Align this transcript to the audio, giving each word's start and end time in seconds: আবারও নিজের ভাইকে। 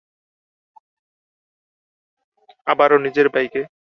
আবারও 2.67 2.97
নিজের 3.05 3.27
ভাইকে। 3.33 3.61